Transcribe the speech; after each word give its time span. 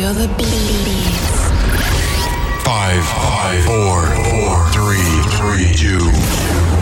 Feel 0.00 0.14
the 0.14 0.28
beats. 0.28 1.28
Five, 2.64 3.04
five, 3.04 3.62
four, 3.66 4.00
four, 4.32 4.56
three, 4.72 5.12
three, 5.36 5.68
two, 5.76 6.00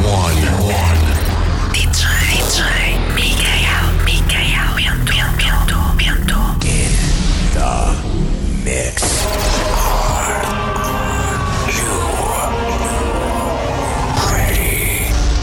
one, 0.06 0.38
one. 0.62 1.02
DJ, 1.74 2.06
DJ, 2.38 2.62
Mikael, 3.16 3.90
Mikael, 4.04 4.70
Bento, 5.04 5.80
Bento, 5.98 6.38
Bento. 6.62 6.94
Mix. 8.62 9.02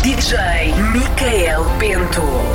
DJ 0.02 0.32
Mikael 0.94 1.66
Bento. 1.78 2.55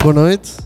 Boa 0.00 0.14
noite, 0.14 0.56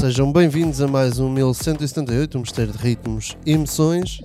sejam 0.00 0.32
bem-vindos 0.32 0.80
a 0.80 0.88
mais 0.88 1.20
um 1.20 1.30
1178, 1.30 2.36
um 2.36 2.40
mistério 2.40 2.72
de 2.72 2.78
ritmos 2.78 3.36
e 3.46 3.52
emoções. 3.52 4.20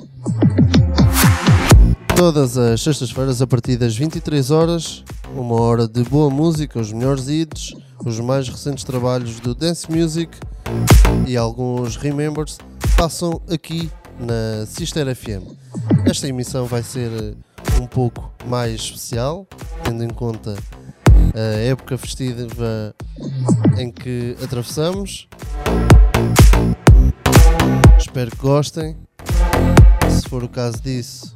Todas 2.15 2.57
as 2.57 2.81
sextas-feiras, 2.81 3.41
a 3.41 3.47
partir 3.47 3.77
das 3.77 3.95
23 3.95 4.49
horas, 4.49 5.03
uma 5.35 5.61
hora 5.61 5.87
de 5.87 6.03
boa 6.03 6.31
música, 6.31 6.79
os 6.79 6.91
melhores 6.91 7.27
hits, 7.27 7.73
os 8.03 8.19
mais 8.19 8.49
recentes 8.49 8.83
trabalhos 8.83 9.39
do 9.39 9.53
Dance 9.53 9.89
Music 9.89 10.35
e 11.27 11.37
alguns 11.37 11.95
Remembers 11.95 12.57
passam 12.97 13.39
aqui 13.49 13.89
na 14.19 14.65
Sister 14.65 15.15
FM. 15.15 15.43
Esta 16.05 16.27
emissão 16.27 16.65
vai 16.65 16.81
ser 16.81 17.11
eh, 17.11 17.79
um 17.81 17.85
pouco 17.85 18.31
mais 18.47 18.81
especial, 18.81 19.47
tendo 19.83 20.03
em 20.03 20.09
conta 20.09 20.55
a 21.33 21.59
época 21.59 21.97
festiva 21.97 22.95
em 23.77 23.91
que 23.91 24.35
atravessamos. 24.43 25.27
Espero 27.97 28.31
que 28.31 28.37
gostem. 28.37 28.97
Se 30.09 30.29
for 30.29 30.43
o 30.43 30.49
caso 30.49 30.81
disso, 30.81 31.35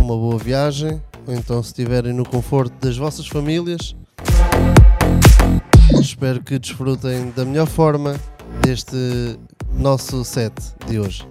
uma 0.00 0.16
boa 0.16 0.38
viagem. 0.38 1.02
Ou 1.26 1.34
então, 1.34 1.62
se 1.62 1.68
estiverem 1.68 2.12
no 2.12 2.24
conforto 2.24 2.74
das 2.80 2.96
vossas 2.96 3.26
famílias, 3.26 3.94
espero 6.00 6.42
que 6.42 6.58
desfrutem 6.58 7.30
da 7.36 7.44
melhor 7.44 7.66
forma 7.66 8.18
deste 8.62 9.38
nosso 9.74 10.24
set 10.24 10.54
de 10.86 10.98
hoje. 10.98 11.28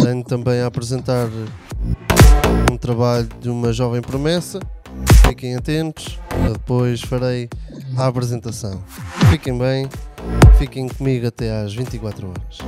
Tenho 0.00 0.22
também 0.22 0.60
a 0.60 0.66
apresentar 0.66 1.28
trabalho 2.78 3.28
de 3.40 3.50
uma 3.50 3.72
jovem 3.72 4.00
promessa. 4.00 4.60
Fiquem 5.26 5.54
atentos, 5.54 6.18
depois 6.52 7.00
farei 7.00 7.48
a 7.96 8.06
apresentação. 8.06 8.82
Fiquem 9.30 9.56
bem, 9.56 9.88
fiquem 10.58 10.88
comigo 10.88 11.26
até 11.26 11.62
às 11.62 11.74
24 11.74 12.28
horas. 12.28 12.58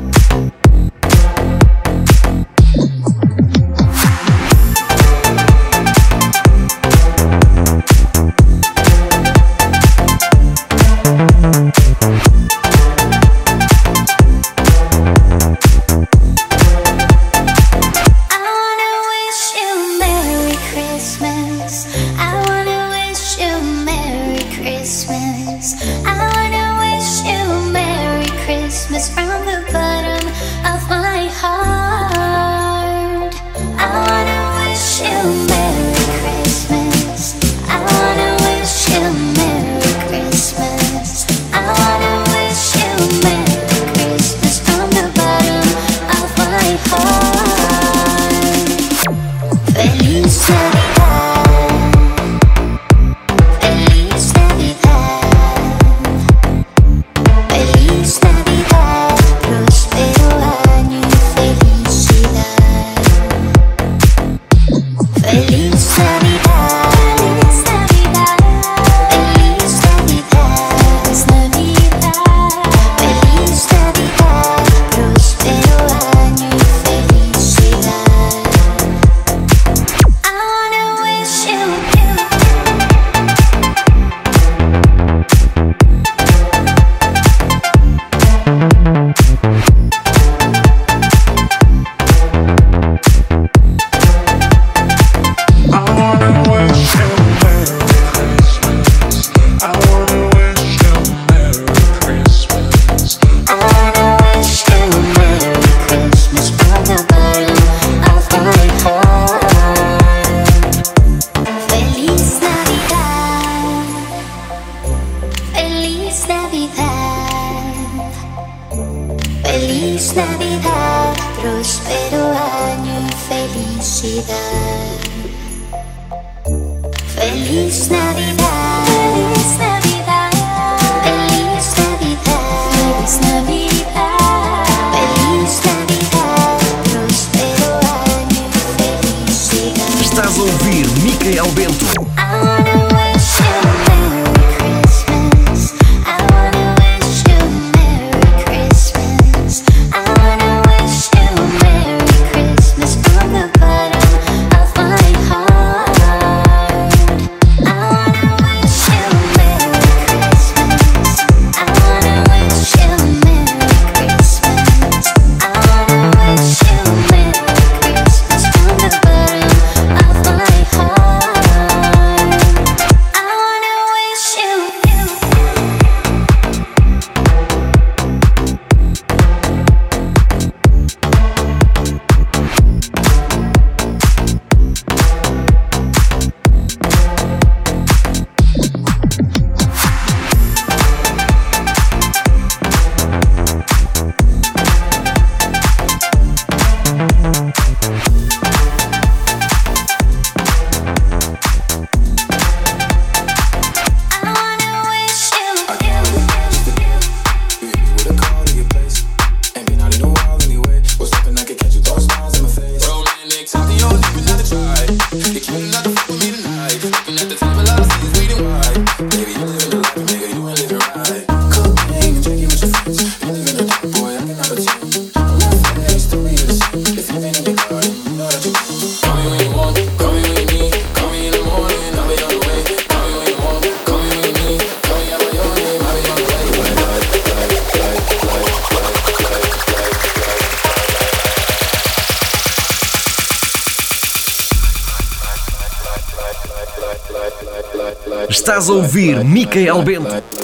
Ouvir 248.91 249.25
Micael 249.25 249.85
Bento. 249.85 250.40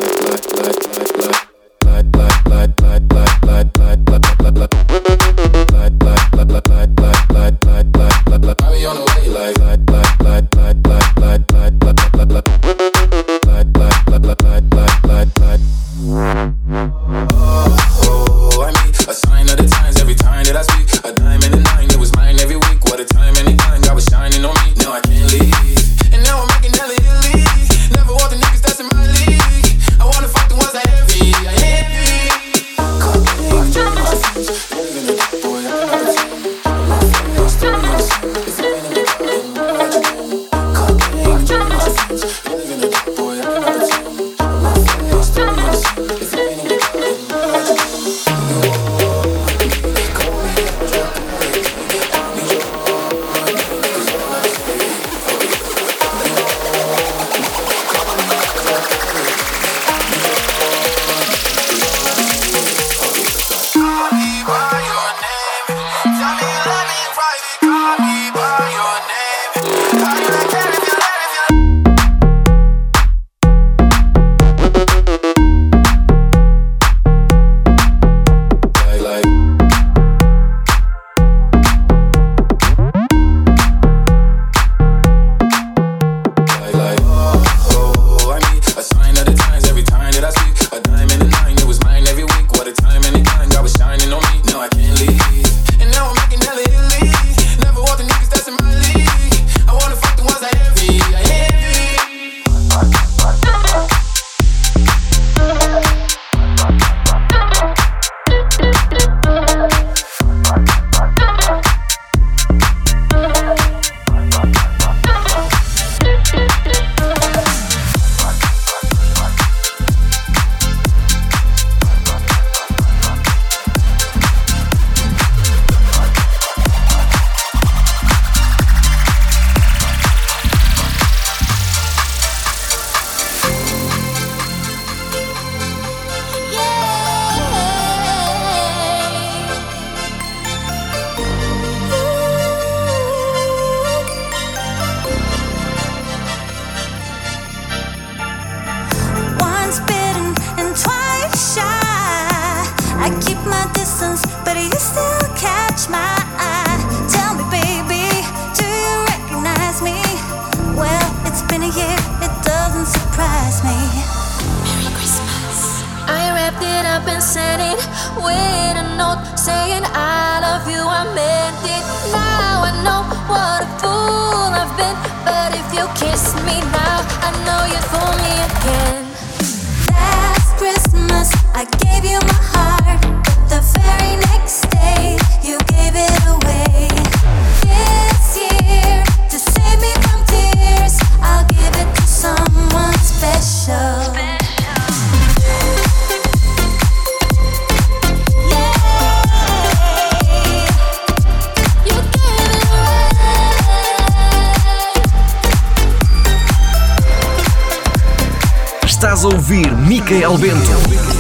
Ouvir 209.26 209.66
Micael 209.88 210.38
Bento. 210.38 211.15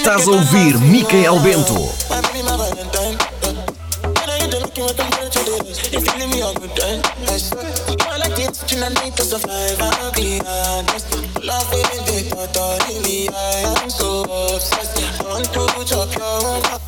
Estás 0.00 0.26
a 0.26 0.30
ouvir 0.30 0.78
Micael 0.78 1.38
Bento. 1.40 1.74
Love 11.42 11.70
with 11.70 11.90
the 12.06 12.46
thought 12.52 13.90
so 13.90 14.22
obsessed. 14.54 14.96
To 15.52 15.84
chop 15.84 16.14
your 16.16 16.79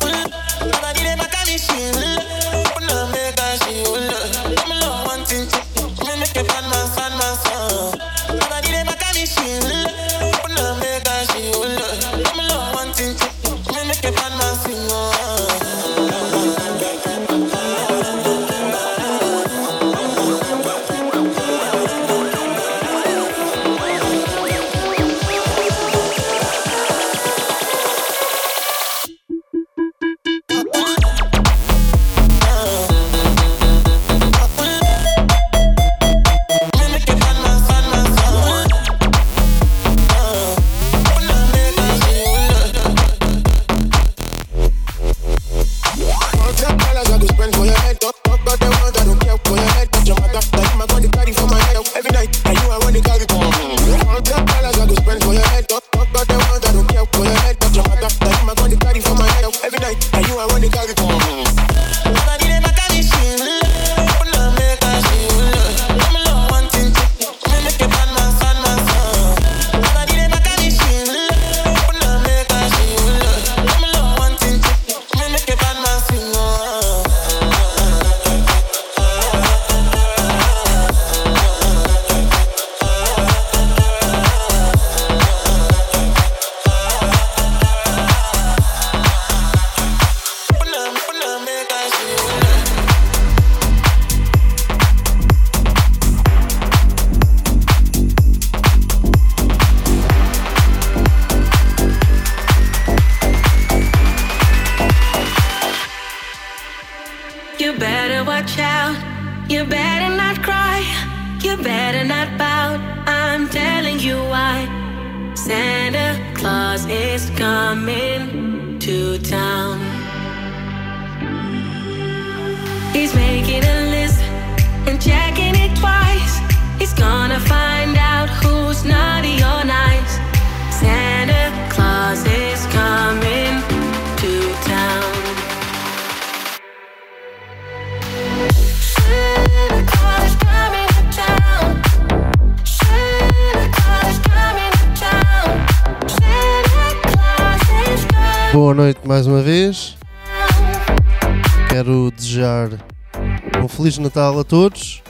Feliz 153.93 153.97
Natal 153.97 154.39
a 154.39 154.43
todos, 154.43 155.03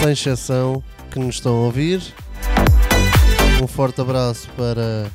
sem 0.00 0.10
exceção 0.10 0.82
que 1.12 1.18
nos 1.20 1.36
estão 1.36 1.52
a 1.54 1.60
ouvir. 1.60 2.02
Um 3.62 3.68
forte 3.68 4.00
abraço 4.00 4.48
para 4.56 5.06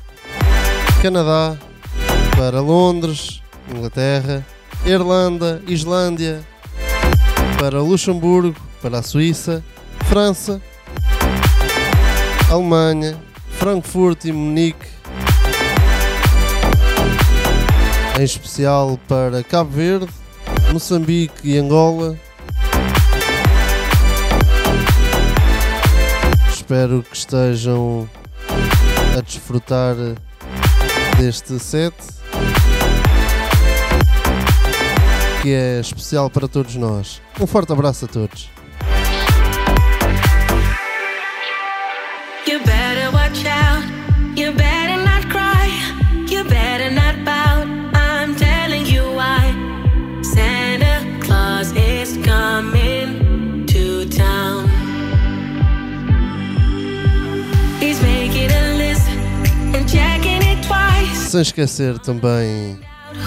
Canadá, 1.02 1.58
para 2.38 2.62
Londres, 2.62 3.42
Inglaterra, 3.68 4.46
Irlanda, 4.86 5.62
Islândia, 5.66 6.40
para 7.58 7.82
Luxemburgo, 7.82 8.58
para 8.80 9.00
a 9.00 9.02
Suíça, 9.02 9.62
França, 10.08 10.62
Alemanha, 12.50 13.18
Frankfurt 13.58 14.24
e 14.24 14.32
Munique. 14.32 14.86
Em 18.18 18.24
especial 18.24 18.98
para 19.06 19.42
Cabo 19.42 19.70
Verde, 19.70 20.08
Moçambique 20.72 21.46
e 21.46 21.58
Angola. 21.58 22.16
Espero 26.70 27.02
que 27.02 27.16
estejam 27.16 28.08
a 29.18 29.20
desfrutar 29.22 29.96
deste 31.18 31.58
set 31.58 31.92
que 35.42 35.52
é 35.52 35.80
especial 35.80 36.30
para 36.30 36.46
todos 36.46 36.76
nós. 36.76 37.20
Um 37.40 37.46
forte 37.48 37.72
abraço 37.72 38.04
a 38.04 38.08
todos. 38.08 38.48
sem 61.30 61.42
esquecer 61.42 61.96
também 62.00 62.80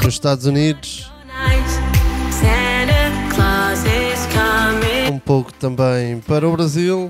nos 0.03 0.13
Estados 0.13 0.45
Unidos. 0.45 1.09
Um 5.09 5.19
pouco 5.19 5.53
também 5.53 6.19
para 6.19 6.45
o 6.45 6.51
Brasil 6.51 7.09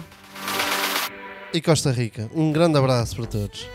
e 1.51 1.59
Costa 1.59 1.91
Rica. 1.91 2.29
Um 2.35 2.51
grande 2.51 2.77
abraço 2.77 3.15
para 3.15 3.25
todos. 3.25 3.67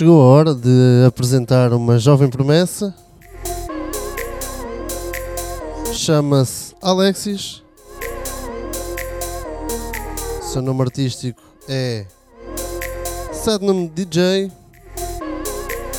Chegou 0.00 0.22
a 0.22 0.24
hora 0.24 0.54
de 0.54 1.04
apresentar 1.06 1.74
uma 1.74 1.98
jovem 1.98 2.30
promessa. 2.30 2.94
Chama-se 5.92 6.74
Alexis. 6.80 7.62
Seu 10.40 10.62
nome 10.62 10.80
artístico 10.80 11.42
é 11.68 12.06
Sadnum 13.30 13.88
DJ. 13.88 14.50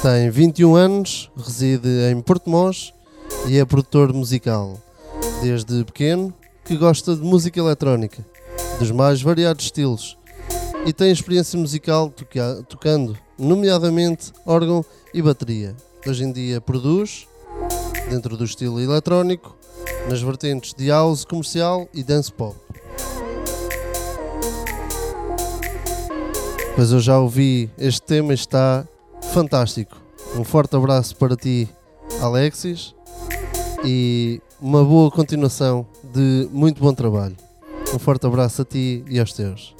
Tem 0.02 0.32
21 0.32 0.74
anos, 0.74 1.30
reside 1.38 1.88
em 2.12 2.20
Porto 2.22 2.50
Mós 2.50 2.92
e 3.46 3.60
é 3.60 3.66
produtor 3.66 4.12
musical. 4.14 4.80
Desde 5.44 5.84
pequeno 5.84 6.34
que 6.66 6.76
gosta 6.76 7.16
de 7.16 7.22
música 7.22 7.60
eletrónica, 7.60 8.26
dos 8.80 8.90
mais 8.90 9.22
variados 9.22 9.66
estilos, 9.66 10.18
e 10.88 10.92
tem 10.92 11.12
experiência 11.12 11.60
musical 11.60 12.10
toca- 12.10 12.64
tocando, 12.68 13.16
nomeadamente 13.42 14.32
órgão 14.46 14.86
e 15.12 15.20
bateria. 15.20 15.76
Hoje 16.08 16.24
em 16.24 16.32
dia 16.32 16.62
produz, 16.62 17.28
dentro 18.08 18.38
do 18.38 18.46
estilo 18.46 18.80
eletrónico, 18.80 19.58
nas 20.08 20.22
vertentes 20.22 20.76
de 20.76 20.90
house 20.90 21.26
comercial 21.26 21.90
e 21.92 22.04
dance 22.04 22.32
pop. 22.32 22.56
Pois 26.76 26.92
eu 26.92 27.00
já 27.00 27.20
ouvi 27.20 27.70
este 27.78 28.02
tema 28.04 28.34
está 28.34 28.88
fantástico. 29.34 29.98
Um 30.36 30.44
forte 30.44 30.76
abraço 30.76 31.16
para 31.16 31.36
ti, 31.36 31.68
Alexis, 32.22 32.96
e 33.84 34.40
uma 34.62 34.84
boa 34.84 35.10
continuação 35.10 35.86
de 36.14 36.48
muito 36.52 36.80
bom 36.80 36.94
trabalho. 36.94 37.36
Um 37.94 38.00
forte 38.00 38.26
abraço 38.26 38.62
a 38.62 38.66
ti 38.66 39.04
e 39.10 39.20
aos 39.20 39.34
teus. 39.34 39.76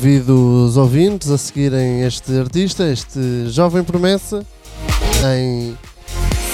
Convido 0.00 0.64
os 0.64 0.78
ouvintes 0.78 1.30
a 1.30 1.36
seguirem 1.36 2.00
este 2.04 2.32
artista, 2.38 2.90
este 2.90 3.50
jovem 3.50 3.84
promessa, 3.84 4.46
em 5.36 5.76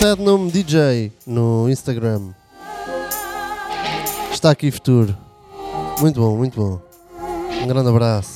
Sadnum 0.00 0.48
DJ 0.48 1.12
no 1.24 1.70
Instagram. 1.70 2.30
Está 4.32 4.50
aqui 4.50 4.68
futuro. 4.72 5.16
Muito 6.00 6.18
bom, 6.18 6.36
muito 6.36 6.60
bom. 6.60 6.80
Um 7.62 7.68
grande 7.68 7.88
abraço. 7.88 8.35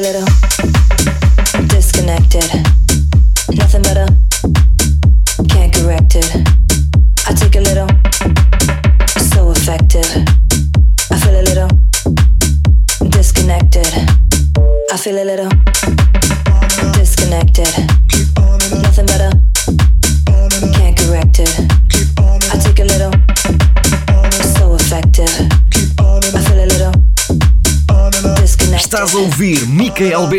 little. 0.00 0.31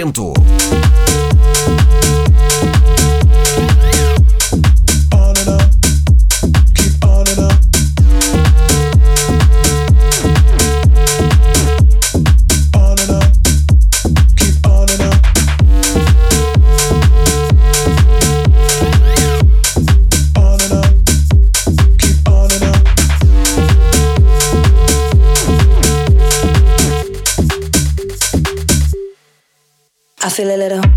talento. 0.03 0.32
feel 30.33 30.49
a 30.49 30.57
little 30.57 30.92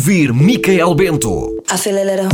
ouvir 0.00 0.32
Micael 0.32 0.94
Bento. 0.94 1.62
Acelera. 1.68 2.26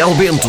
Ouvir 0.00 0.32
Micael 0.32 0.41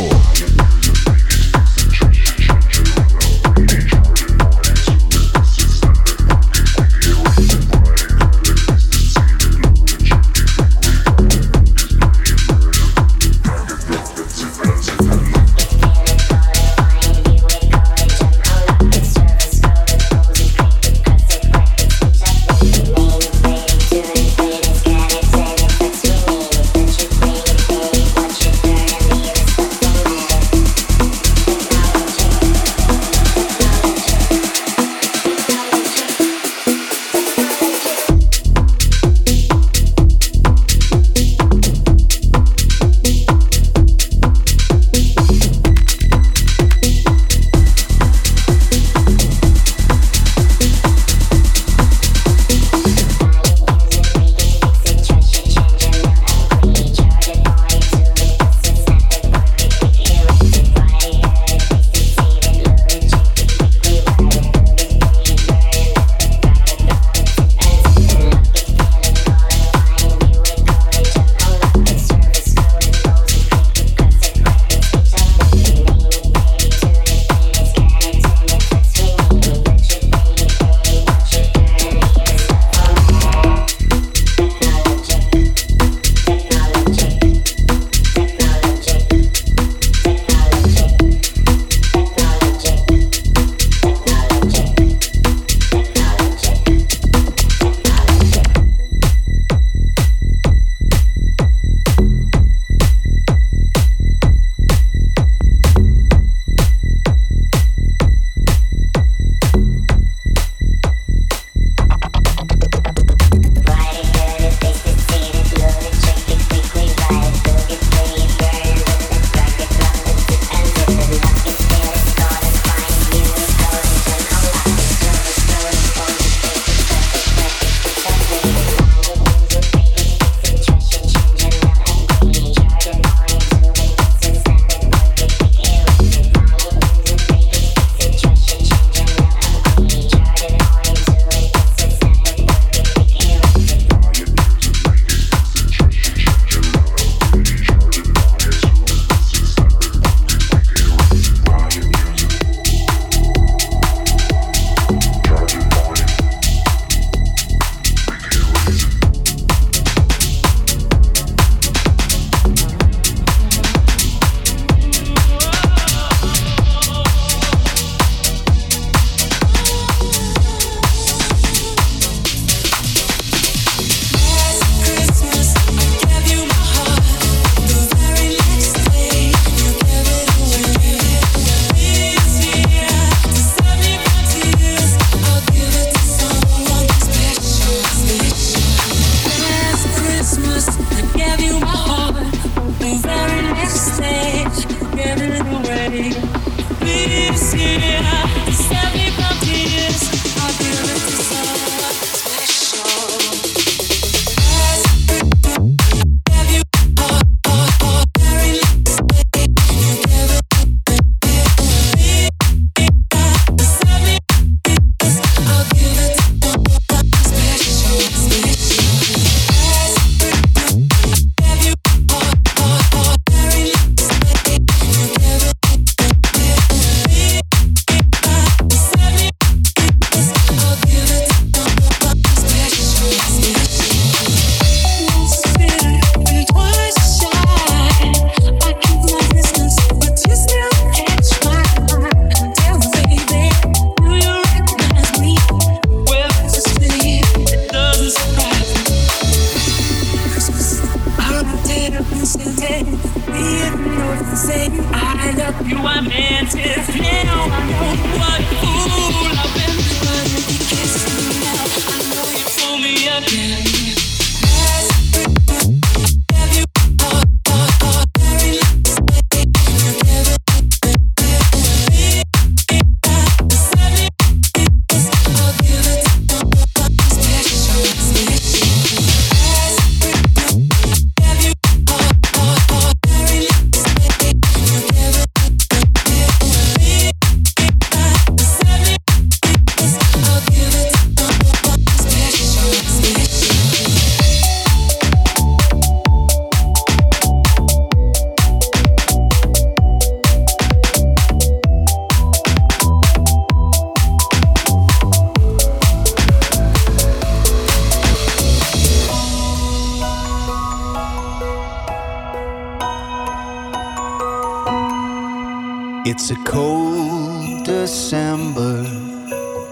It's 316.16 316.30
a 316.30 316.36
cold 316.44 317.66
December, 317.66 318.86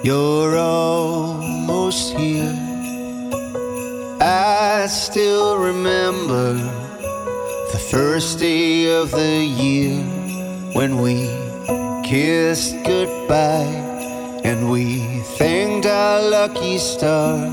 you're 0.01 0.57
almost 0.57 2.17
here. 2.17 2.57
I 4.19 4.87
still 4.89 5.59
remember 5.59 6.53
the 7.71 7.77
first 7.91 8.39
day 8.39 8.91
of 8.91 9.11
the 9.11 9.45
year 9.45 10.01
when 10.73 10.97
we 10.97 11.29
kissed 12.03 12.73
goodbye 12.85 13.77
and 14.43 14.71
we 14.71 15.21
thanked 15.37 15.85
our 15.85 16.27
lucky 16.27 16.79
stars. 16.79 17.51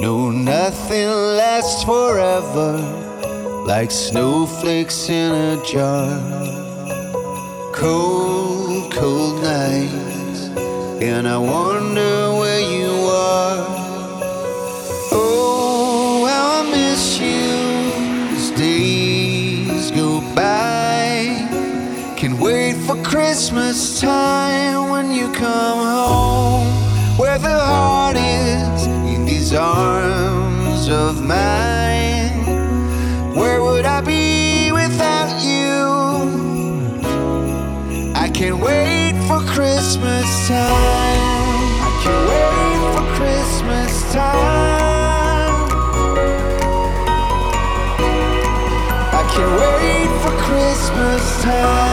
No, 0.00 0.32
nothing 0.32 1.10
lasts 1.38 1.84
forever 1.84 2.72
like 3.68 3.92
snowflakes 3.92 5.08
in 5.08 5.30
a 5.30 5.64
jar 5.64 6.67
cold, 7.78 8.92
cold 8.92 9.40
nights, 9.40 10.48
and 11.00 11.28
I 11.28 11.38
wonder 11.38 12.34
where 12.34 12.60
you 12.60 12.90
are. 13.06 13.66
Oh, 15.12 16.26
how 16.26 16.62
I 16.62 16.70
miss 16.72 17.20
you 17.20 18.34
as 18.34 18.50
days 18.50 19.92
go 19.92 20.20
by. 20.34 21.46
Can 22.16 22.40
wait 22.40 22.74
for 22.74 22.96
Christmas 23.04 24.00
time 24.00 24.90
when 24.90 25.12
you 25.12 25.32
come 25.32 25.78
home, 25.78 26.66
where 27.16 27.38
the 27.38 27.58
heart 27.60 28.16
is 28.16 28.86
in 29.14 29.24
these 29.24 29.54
arms 29.54 30.88
of 30.88 31.24
mine. 31.24 32.07
Christmas 39.58 40.46
time. 40.46 40.70
I 41.82 41.90
can't 42.00 42.24
wait 42.30 42.80
for 42.94 43.04
Christmas 43.16 43.92
time. 44.14 45.66
I 49.12 49.22
can't 49.32 49.54
wait 49.60 50.10
for 50.22 50.32
Christmas 50.44 51.42
time. 51.42 51.87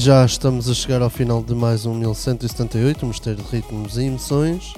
já 0.00 0.24
estamos 0.24 0.66
a 0.70 0.72
chegar 0.72 1.02
ao 1.02 1.10
final 1.10 1.42
de 1.42 1.54
mais 1.54 1.84
um 1.84 1.92
1178, 1.92 3.04
Mosteiro 3.04 3.42
de 3.42 3.50
Ritmos 3.50 3.98
e 3.98 4.04
Emoções. 4.04 4.72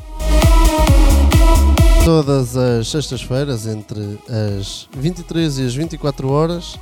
Todas 2.04 2.56
as 2.56 2.88
sextas-feiras, 2.88 3.68
entre 3.68 4.18
as 4.58 4.88
23 4.96 5.60
e 5.60 5.66
as 5.66 5.74
24 5.76 6.28
horas, 6.28 6.76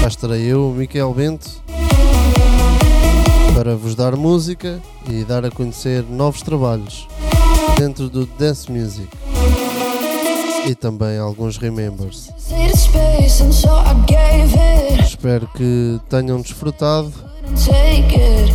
cá 0.00 0.08
estarei 0.08 0.46
eu, 0.46 0.72
Miquel 0.74 1.12
Bento, 1.12 1.46
para 3.54 3.76
vos 3.76 3.94
dar 3.94 4.16
música 4.16 4.80
e 5.06 5.22
dar 5.24 5.44
a 5.44 5.50
conhecer 5.50 6.02
novos 6.04 6.40
trabalhos 6.40 7.06
dentro 7.76 8.08
do 8.08 8.24
Dance 8.24 8.72
Music 8.72 9.08
e 10.66 10.74
também 10.74 11.18
alguns 11.18 11.58
remembers. 11.58 12.30
Espero 15.04 15.46
que 15.48 16.00
tenham 16.08 16.40
desfrutado 16.40 17.27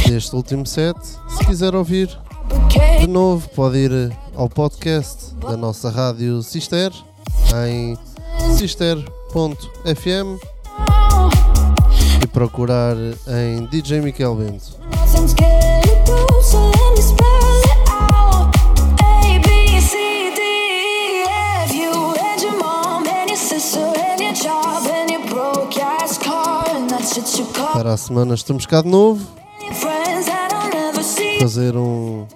Deste 0.08 0.36
último 0.36 0.66
set. 0.66 0.96
Se 1.28 1.46
quiser 1.46 1.76
ouvir 1.76 2.10
de 3.00 3.08
novo, 3.08 3.50
pode 3.50 3.78
ir 3.78 4.12
ao 4.36 4.48
podcast 4.48 5.34
da 5.36 5.58
nossa 5.58 5.90
rádio 5.90 6.42
Sister 6.42 6.92
em 7.66 7.98
sister.fm 8.56 10.38
e 12.24 12.28
procurar 12.28 12.96
em 13.28 13.66
DJ 13.66 14.02
Miquel 14.02 14.36
Bento. 14.36 14.78
Nothing's 14.92 15.34
getting 15.34 16.04
through, 16.06 16.44
so 16.44 16.72
let 16.72 16.96
me 16.96 17.02
spell 17.02 17.62
it 17.66 17.90
out. 17.90 18.56
A, 19.02 19.40
B, 19.40 19.82
C, 19.82 19.98
D, 20.36 21.24
F. 21.66 21.76
You 21.76 22.14
and 22.16 22.42
your 27.38 27.53
Para 27.74 27.94
a 27.94 27.98
semana 27.98 28.36
estamos 28.36 28.68
cá 28.68 28.84
de 28.84 28.88
novo, 28.88 29.26
fazer 31.40 31.76
um 31.76 32.28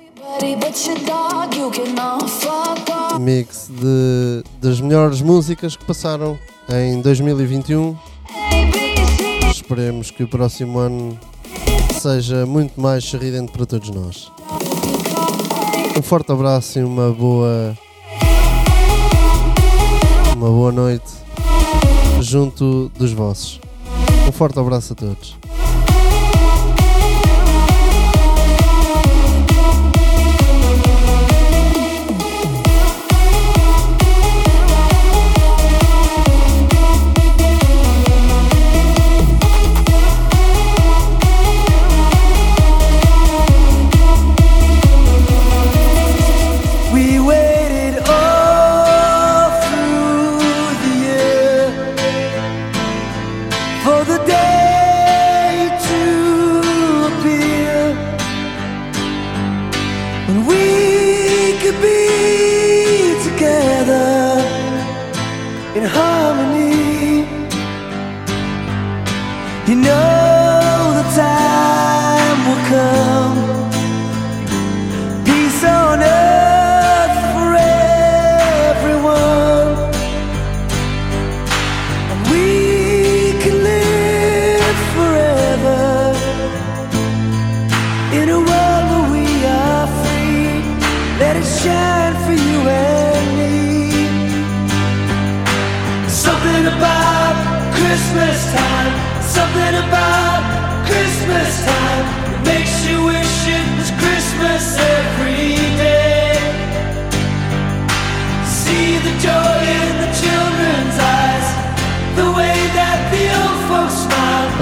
mix 3.20 3.70
de, 3.70 4.44
das 4.60 4.82
melhores 4.82 5.22
músicas 5.22 5.76
que 5.76 5.86
passaram 5.86 6.40
em 6.70 7.02
2021. 7.02 7.96
Esperemos 9.52 10.10
que 10.10 10.24
o 10.24 10.28
próximo 10.28 10.80
ano 10.80 11.20
seja 12.02 12.46
muito 12.46 12.82
mais 12.82 13.04
sorridente 13.06 13.52
para 13.52 13.66
todos 13.66 13.92
nós. 13.92 14.32
Um 15.98 16.02
forte 16.02 16.32
abraço 16.32 16.80
e 16.80 16.84
uma 16.84 17.12
boa 17.12 17.78
uma 20.36 20.50
boa 20.50 20.72
noite 20.72 21.12
junto 22.22 22.90
dos 22.98 23.14
vossos. 23.14 23.67
Um 24.28 24.32
forte 24.34 24.60
abraço 24.60 24.92
a 24.92 24.96
todos. 24.96 25.38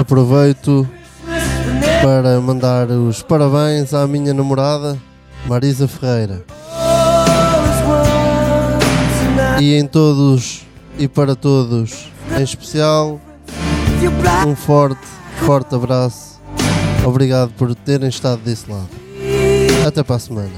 Aproveito 0.06 0.88
para 2.00 2.40
mandar 2.40 2.88
os 2.92 3.22
parabéns 3.22 3.92
à 3.92 4.06
minha 4.06 4.32
namorada 4.32 4.96
Marisa 5.46 5.88
Ferreira. 5.88 6.44
E 9.60 9.74
em 9.74 9.84
todos 9.84 10.64
e 10.96 11.08
para 11.08 11.34
todos, 11.34 12.08
em 12.38 12.40
especial, 12.40 13.20
um 14.46 14.54
forte, 14.54 15.08
forte 15.44 15.74
abraço. 15.74 16.40
Obrigado 17.04 17.50
por 17.54 17.74
terem 17.74 18.08
estado 18.08 18.40
desse 18.42 18.70
lado. 18.70 18.88
Até 19.84 20.04
para 20.04 20.14
a 20.14 20.20
semana. 20.20 20.54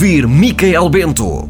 Ouvir 0.00 0.26
Micael 0.26 0.88
Bento. 0.88 1.49